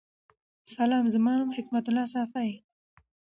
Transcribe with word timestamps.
سلام 0.75 1.03
زما 1.13 1.31
نوم 1.39 1.51
حکمت 1.57 1.83
الله 1.87 2.05
صافی 2.13 2.49